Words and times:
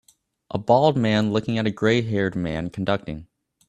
A 0.49 0.57
bald 0.57 0.97
man 0.97 1.31
looking 1.31 1.59
at 1.59 1.67
a 1.67 1.69
grayhaired 1.71 2.33
man 2.35 2.71
conducting 2.71 3.27